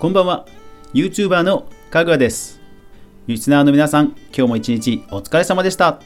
[0.00, 0.46] こんばんは。
[0.94, 2.58] YouTuber のかぐわです。
[3.26, 6.00] リスナーの皆さん今日も一日お疲れ様でした。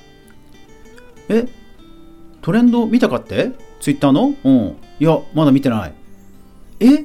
[1.28, 1.46] え？
[2.42, 4.34] トレンド見たかって ?Twitter の？
[4.42, 4.76] うん。
[4.98, 5.94] いやまだ見てない。
[6.80, 7.04] え？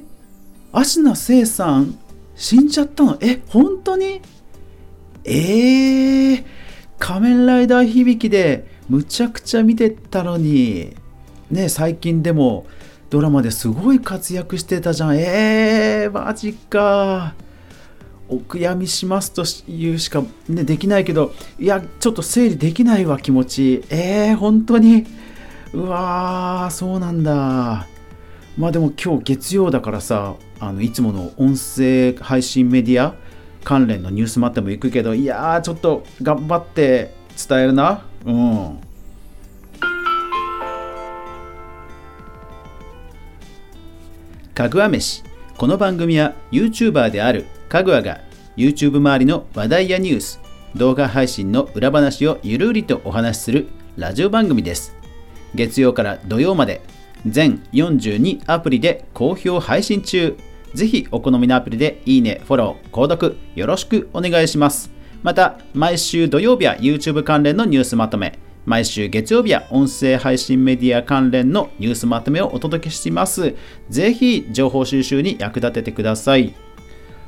[0.72, 1.96] 芦名聖さん
[2.34, 3.18] 死んじゃったの？
[3.20, 3.40] え？
[3.50, 4.20] 本当に？
[5.22, 6.44] えー、
[6.98, 10.96] 仮面ライダー響きでむちゃくちゃ見てたのに。
[11.52, 12.66] ね最近でも
[13.10, 15.18] ドラマですごい活躍してたじゃん。
[15.18, 17.34] えー、マジか。
[18.28, 23.84] お悔やみしますというしか、ね、できないけどいやちょっと整理できないわ気持ち。
[23.90, 25.06] えー、本当に。
[25.72, 27.88] うわーそうなんだ。
[28.56, 33.14] まあでも今日月曜だからさあのいつもの音声配信メディア
[33.64, 37.12] 関連のニュース待っても行くけどいやーちょっと頑張って
[37.48, 38.04] 伝えるな。
[38.24, 38.89] うん。
[44.60, 45.24] かぐわ飯。
[45.56, 48.20] この番組は YouTuber であるかぐわが
[48.58, 50.38] YouTube 周りの話題やニュース
[50.74, 54.94] 動画配信の裏話をゆるりとお話しするラジオ番組です。
[55.54, 56.82] 月曜から土曜まで
[57.24, 60.36] 全42アプリで好評配信中。
[60.74, 64.90] ぜひお好みのアプリでいいね、フォロー、購読よろしくお願いします。
[65.22, 73.54] また、毎週土曜日は YouTube 関連のニュースまとめ、毎週月曜日は音声配信メディア関連のニュースまとめをお届けします。
[73.88, 76.54] ぜひ情報収集に役立ててください。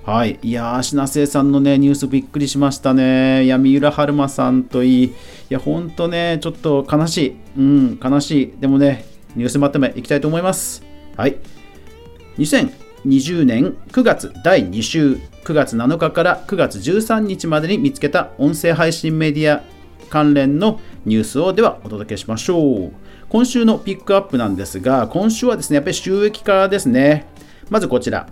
[0.05, 0.38] はい。
[0.42, 3.44] いやー、品瀬さんのね、ニュースびっくりしましたね。
[3.44, 5.06] いや、三浦春馬さんといい。
[5.06, 5.12] い
[5.48, 7.36] や、ほんとね、ちょっと悲しい。
[7.56, 8.55] うん、悲しい。
[8.60, 9.05] でもね、
[9.36, 10.83] ニュースまとめいきたいと思います。
[11.16, 11.36] はい。
[12.36, 19.62] 2020年9月第2週、9月7日から9月13日までに見つけた音声配信メディア
[20.08, 22.92] 関連のニュースをではお届けしましょう。
[23.28, 27.27] 今週のピックアップなんですが、今週はですね、やっぱり収益化ですね。
[27.70, 28.28] まずこちら、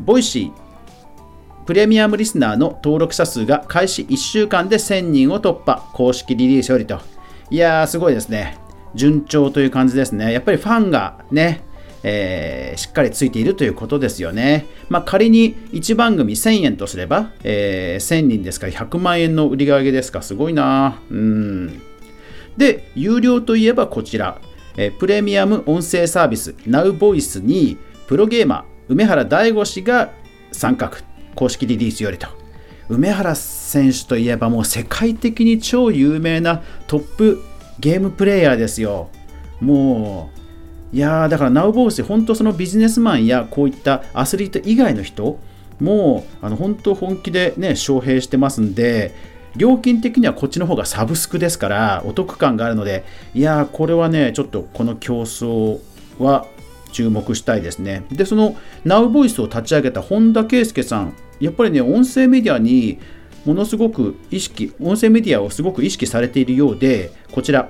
[0.00, 7.00] ボイシー、プレミアムリスナーの登録者数が開始1週間で1000人を突破、公式リリースよりと。
[7.50, 8.58] いやー、すごいですね。
[8.94, 10.32] 順調という感じですね。
[10.32, 11.62] やっぱりファンがね、
[12.02, 14.66] えー、しっかりついているということですよね。
[14.88, 21.00] まあ、仮に1番組1000円とすれば、えー、1000人ですから100万円の売り上げですか、すごいな。
[21.10, 21.80] うん。
[22.56, 24.40] で、有料といえばこちら、
[24.76, 30.12] えー、プレミアム音声サービス NowVoice にプロゲーマー梅原大吾氏が
[30.52, 30.92] 参画、
[31.34, 32.28] 公式リリースよりと。
[32.88, 37.42] 梅原選手といえばもう世界的に超有名なトップ
[37.80, 39.10] ゲームプレイヤーですよ。
[39.60, 40.37] もう、
[40.92, 45.38] いやー、だから NowVoice、本当そのビジネスマンやこういったアスリート以外の人、
[45.80, 49.14] もうあの本当本気でね、招聘してますんで、
[49.56, 53.04] 料金的にはこっちの方がサブスクですからお得感があるので
[53.34, 55.80] いやーこれはねちょっとこの競争
[56.18, 56.46] は
[56.92, 58.04] 注目したいですね。
[58.10, 62.98] でその NowVoice を立ち上げた本田圭佑さんやっぱりね音声メディアに
[63.44, 67.68] ものすごく意識音声メディアをすごく意識されているようでこちら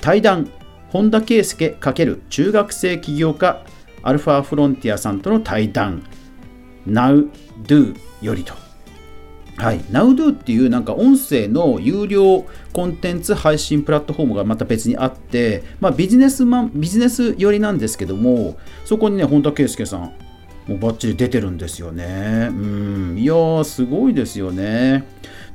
[0.00, 0.50] 対談。
[0.96, 3.62] 本田圭佑×中学生起業家
[4.02, 6.02] アルファフロンティアさんとの対談。
[6.88, 8.54] NowDo よりと。
[9.58, 20.00] はい、NowDo っていうなんか音声の有料コンテンツ配信プラットフォームがまた別にあって、まあ、ビジネスマンビジネス寄りなんですけどもそこにね本田圭佑さん
[20.66, 22.48] もうバッチリ出てるんですよね。
[22.50, 23.18] うん。
[23.18, 25.04] いやーすごいですよね。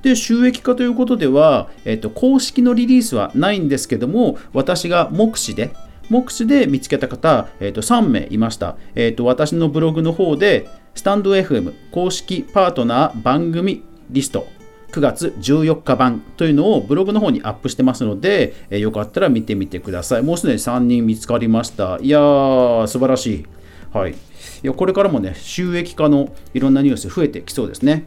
[0.01, 5.73] で収益化ということでは、えっと、公式のリリースはないんですけども私が目視で
[6.09, 14.45] 目視で見つけた方、えー、と3名いました、えー、と私のブログの方でスタンド FM 公式パートナー番組リスト
[14.91, 20.21] 9月14日版というのをブログの方にアップしてますので、えー、よかったら見てみてください。
[20.21, 21.97] もうすでに3人見つかりました。
[22.01, 23.45] いやー、素晴らしい。
[23.93, 24.11] はい。
[24.11, 24.15] い
[24.63, 28.05] やこれからもね、収益化のいろんなニュース増えてきそうですね。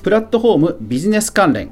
[0.00, 1.70] プラットフォームビジネス関連。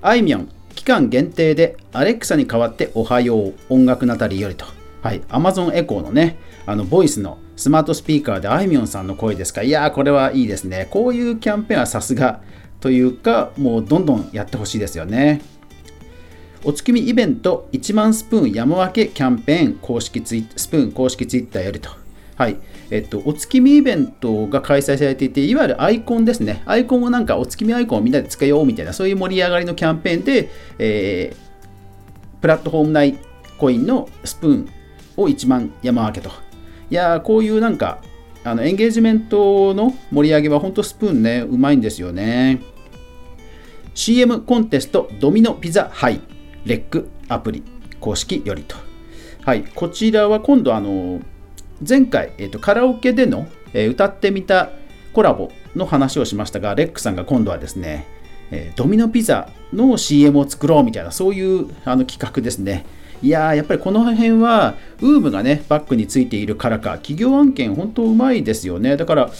[0.00, 4.66] あいみょん、期間限定でアレクサに代わっておはよう、音楽なたりよりと。
[5.02, 5.20] はい。
[5.28, 10.88] Amazon エコーのね、あの、ボイスのスマートスピーカーであいみょんさんの声ですかいやー、これはいいですね。
[10.90, 12.40] こういうキャンペーンはさすが
[12.80, 15.42] というか、もうどんどんやってほしいですよね。
[16.64, 22.03] お月見イベント1万スプーン山分けキャンペーン公式ツイスプーン公式ツイッターよりと。
[22.36, 22.56] はい。
[22.90, 26.62] えっと、お月見イベントが開催されていて、いわゆるアイコンですね。
[26.66, 33.18] アイコンをなんかお月見アイコンをみんなで使ようみたいな、そういう盛り上がりのキャンペーンで、えー、プラットフォーム内
[33.58, 34.68] コインのスプーン
[35.16, 36.32] を1万山分けと。
[36.90, 38.02] いやこういうなんか
[38.44, 42.60] あのエンゲージメントの盛り上げは本当スプーンねうまいんですよね
[43.94, 46.20] CM コンテストドミノピザハイ
[46.66, 47.62] レックアプリ
[48.00, 48.76] 公式よりと
[49.44, 51.20] はい、こちらは今度あの
[51.86, 54.70] 前回、えーと、カラオケでの、えー、歌ってみた
[55.12, 58.06] コラボの話をしましたが、レックさんが今度はですね、
[58.50, 62.84] えー、ドミノピザの CM を作ろうみたいな、そういうあの企画ですね。
[63.22, 68.96] いやー、やっぱりこの辺は、ウームがね、バックについているからか、企業案件、本当うまいですよね。
[68.96, 69.30] だから、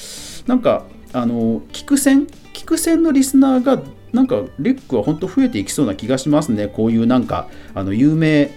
[0.47, 3.83] なんか、あの、聞く線、聞く線のリスナーが、
[4.13, 6.69] なんか、レックは本当増えていきそうな気がしますね。
[6.69, 8.51] こういうなんか、あの、有名、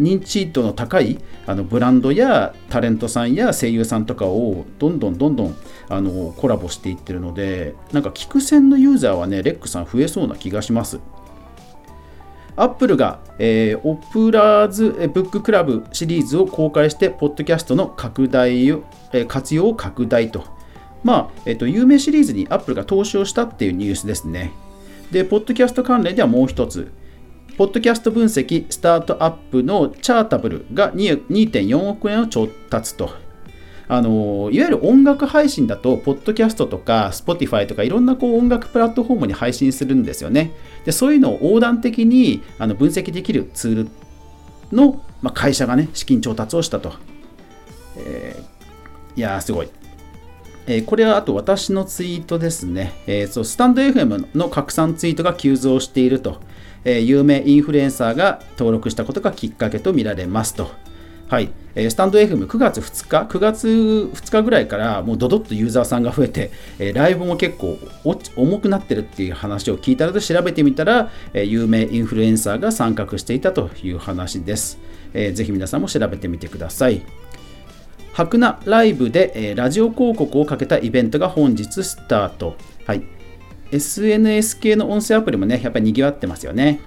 [0.00, 5.56] 認知度の高いあのブランドやタレントさんや声優さんとかをどんどんどんどん
[5.88, 11.00] あのコラボしていってるのでなんか聞く線のユーザーはねレックさん増えそうな気がします。
[12.54, 20.44] アップルが、えー、 Oprah's Book Club シリーズを公開してポッドキャストの拡大を、えー、活用を拡大と。
[21.02, 24.52] まあ、えっ、と有名シリーズにアップルが投資をしたっていうニュースですね。
[25.10, 26.92] でポッドキャスト関連ではもう一つ。
[27.62, 33.14] ポッドキャスト分析スタートアップの Chartable が2.4億円を調達と。
[33.86, 40.50] あのいわゆる音楽配信だと、ポッドキャストとか Spotify とかいろんなこう音楽プラットフォームに配信するんですよね。
[40.84, 43.88] でそういうのを横断的にあの分析できるツール
[44.72, 46.94] の、まあ、会社がね、資金調達をしたと。
[47.96, 49.68] えー、いやー、すごい。
[50.86, 53.44] これはあと私のツイートですね、えー、そう。
[53.44, 56.40] スタンド FM の拡散ツイートが急増していると。
[56.84, 60.70] え有名インフルエンサーが登録したことがきっかけとみられますと。
[61.28, 67.78] はい、えスタンド FM9 月2日、9月2日ぐらいからもうドドッとユーザーさんが増えて、えライブも結構
[68.36, 74.78] 重くなってるっていう話を聞いたので調べてみたら、え有名インフルエンサーが参画していたという話です。
[75.14, 77.02] えー、ぜひ皆さんも調べてみてください。
[78.12, 82.56] 白菜ライブで、えラジオ広告をかけたイベントが本日スタート。
[82.86, 83.02] はい、
[83.70, 86.80] SNS 系の音声アプリもね、やっぱり賑わってますよね。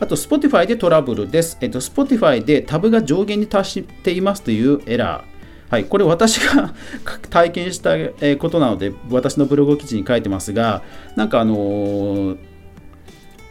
[0.00, 1.58] あと、Spotify でトラブルです。
[1.60, 5.34] えっと、Spotify でタブが上限に達していますというエラー。
[5.70, 6.74] はい、これ私が
[7.30, 7.96] 体験した
[8.38, 10.82] ことなので、私のブログ記事に書いてますが、
[11.16, 12.36] なんかあのー、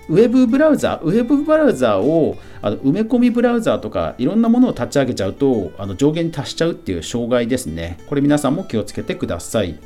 [0.09, 7.97] ウェブブラウザ、ウェブブラウザをあの埋め込みブラウザとかいろんなものを立ち上げちゃうとあの上限に達しちゃうっていう障害ですね。
[8.07, 9.79] これ皆さんも気をつけてください。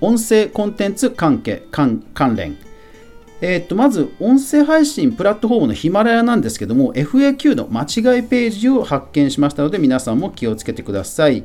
[0.00, 2.02] 音声コンテンツ関係関
[2.36, 2.58] 連。
[3.46, 11.44] えー、とまず、音声配信プラットフォームのヒマラヤなんですけども、FAQ の間違いページを発見しましたので、皆さんも気をつけてください。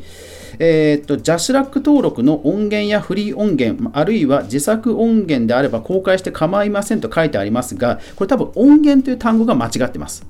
[0.59, 10.25] えー、と、ジャスラック登録の音源やフリー音源、あるいは自作音源であれば公開して構いませんと書いてありますが、これ多分音源という単語が間違ってます。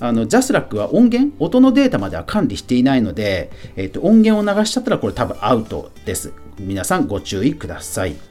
[0.00, 6.34] あのジャスラックは音源、音のデータまでは管理していないので、えー、と音源を流しちゃったらこれ多分アウトです。
[6.58, 8.29] 皆さんご注意ください。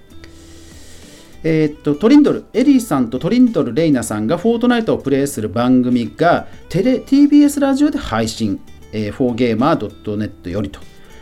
[1.43, 8.59] えー、っと、トリンドル、エリーさんとトリンドル・レイナさんがフォートナイトをプレイする番組がテレ TBS ラジオで配信、
[8.91, 10.79] えー、4gamer.net よりと。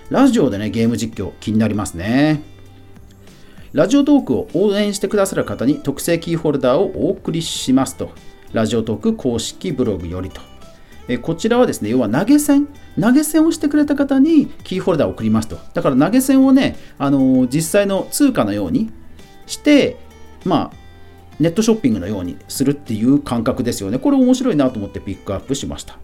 [0.09, 2.41] ラジオでね、ゲーム実況気になりますね。
[3.73, 8.11] ラジオトークを応援してくださる方に特製キーホルダーをお送りしますと。
[8.53, 10.41] ラジオトーク公式ブログよりと。
[11.09, 12.67] えこちらはですね、要は投げ銭、
[12.99, 15.57] 投げ銭をしてくれた方にキーホルダーを送りますと。
[15.73, 18.89] だから投げ銭をね、あの実際の通貨のように
[19.45, 19.97] して、
[20.47, 20.77] まあ、
[21.39, 23.99] ネットショッピングのようにするっていう感覚ですよね。
[23.99, 25.97] これ面白いなと思ってピックアップしました。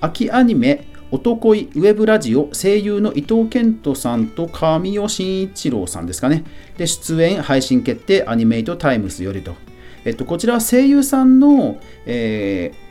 [0.00, 6.44] 秋アニメ、おとこいウェブラジオ声優の伊藤健人さんと神尾慎一郎さんですかね。
[6.76, 9.54] で、出演、配信決定、アニメイトタイムスよりと。
[10.04, 12.90] えっと、こちらは声優さんの、えー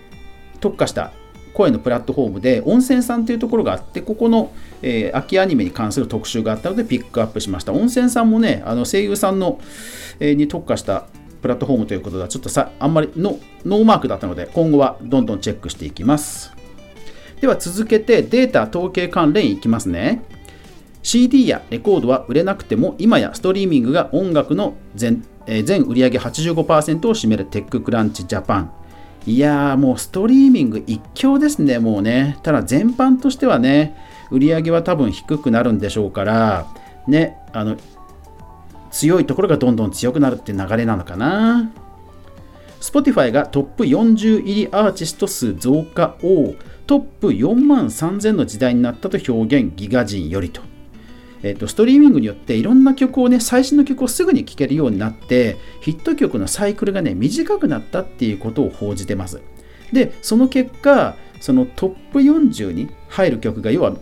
[0.60, 1.12] 特化した
[1.54, 4.52] 声のプラットフォームで音泉さんというところがあってここの、
[4.82, 7.74] えー、秋アニメに関する特集があったのでピックアップしました。
[7.74, 9.60] 音泉さんもねあの声優さんの、
[10.20, 11.08] えー、に特化した
[11.42, 16.52] プラットフォームということではちょっとさあんまりノーマークだったので今後はどんどんチェックしていきます。
[17.42, 20.22] では続けてデータ統計関連いきますね。
[21.02, 28.79] CD やレコードは売れなくても今やストリーミングが音楽の全,、えー、全売上85%を占めるテッククランチジャパン。
[29.30, 32.40] いやーもうストリーミング一強ですね、もうね。
[32.42, 33.96] ただ全般としてはね、
[34.32, 36.66] 売り上げは多分低くなるんでしょうから、
[37.08, 37.78] ね、あの、
[38.90, 41.72] 強いところがどんどん強くなるって流れなのかな。
[42.82, 46.56] Spotify がトップ40入りアーティスト数増加を
[46.88, 50.69] トップ4万3000の時代になったと表現ギガ人よりと。
[51.42, 59.42] えーと、ストリーミングによっていろんな曲をね最新の曲をすぐに聴けるようになってヒット曲のサイクルがね短くなったっていうことを報じてます。
[59.94, 63.94] でその結果そのトップ40に入る曲が要は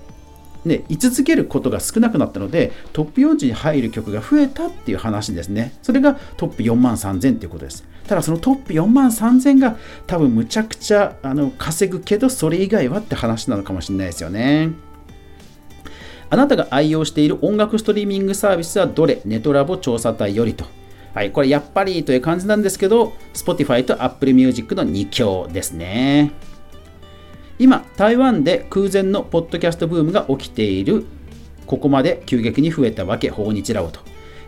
[0.66, 5.74] ね、居続けることが少なくなったのでトップ40に入る曲が増えたっていう話ですね。
[5.82, 7.86] それがトップ4万3000っていうことです。
[8.06, 9.78] ただそのトップ4万3000が
[10.08, 14.87] 多分むちゃくちゃあの稼ぐけどそれ以外はって話なのかもしれないですよね。
[16.30, 19.22] あなたが愛用している音楽ストリーミングサービスはどれ？
[19.26, 20.66] ネトラボ調査隊よりと
[21.14, 26.32] はい、これやっぱりという感じなんですけど、Spotify と Apple Music の2強ですね。
[27.58, 31.06] 今、台湾で空前のポッドキャストブームが起きている、
[31.66, 34.00] ここまで急激に増えたわけ、訪日ラオと。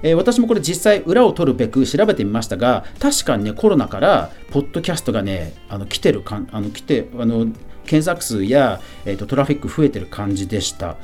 [0.03, 7.47] えー、私もこれ実際裏を取るべく調べてみましたが、確かにね、コロナからポッドキャストがね、あの来てるかんあの来てあの
[7.89, 10.97] 検索数や、えーと、トラフィック増えてる感じでした。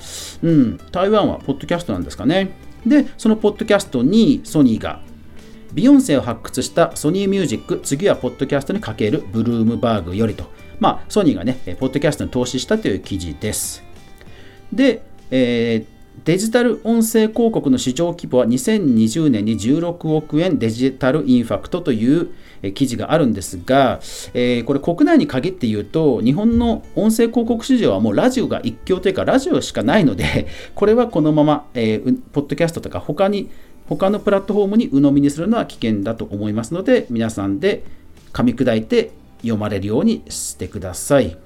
[0.44, 2.52] うん、台湾はポッドキャストなんですかね。
[2.86, 5.02] で、そのポッドキャストにソニーが
[5.74, 13.84] ビヨンセを発掘したソニーミュージック、次はポッドキャストにかけるブルームバーグよりとまあ、ソニーがね、ポッドキャストに投資したという記事です。
[14.72, 15.02] で、
[15.32, 22.32] えー、デジタル音声広告の市場規模は2020年に16億円デジタルインファクトという
[22.74, 24.00] 記事があるんですが、
[24.34, 33.50] えー、これ国内に限って言うと日本の音声広告市場はもうラジオが一強というかラジオしかないので これはこのまま、えー、ポッドキャストとか他に
[33.88, 37.84] 他のプラットフォームに鵜呑みにするのは危険だと思いますので皆さんで
[38.34, 41.45] 噛み砕いて読まれるようにしてください。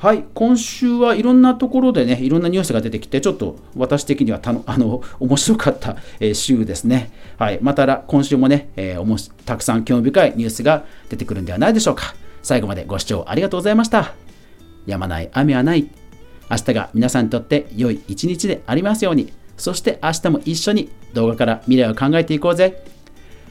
[0.00, 7.10] はい、今週はいろんなところでね、いろんなニュースが出てきて、ちょっと私的にはたのあの面白かった、え週ですね。
[7.36, 12.14] はい、また今週もね、えー、おもしたくさん興味深いニュースが出てくるんではないでしょうか。
[12.42, 14.14] 最後までご視聴ありがとうございました。
[14.86, 15.90] やまない雨はない。
[16.50, 19.34] 明日が皆さんにとって良い一日でありますように。
[19.58, 22.82] そして明日も一緒に動画から未来を考えていこうぜ。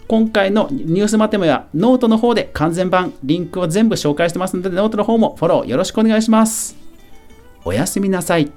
[0.09, 6.75] 今回のニュースまとめはノートの方で完全版、リンクを全部紹介してますので、ノートの方もフォローよろしくお願いします。
[7.63, 8.51] おやすみなさい。